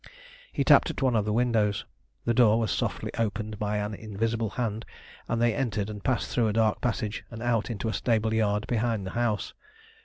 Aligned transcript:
He 0.51 0.63
tapped 0.63 0.89
at 0.89 1.03
one 1.03 1.15
of 1.15 1.25
the 1.25 1.31
windows. 1.31 1.85
The 2.25 2.33
door 2.33 2.57
was 2.59 2.71
softly 2.71 3.11
opened 3.19 3.59
by 3.59 3.77
an 3.77 3.93
invisible 3.93 4.49
hand, 4.57 4.83
and 5.27 5.39
they 5.39 5.53
entered 5.53 5.91
and 5.91 6.03
passed 6.03 6.31
through 6.33 6.47
a 6.47 6.53
dark 6.53 6.81
passage 6.81 7.23
and 7.29 7.43
out 7.43 7.69
into 7.69 7.87
a 7.87 7.93
stable 7.93 8.33
yard 8.33 8.65
behind 8.65 9.05
the 9.05 9.11
house. 9.11 9.53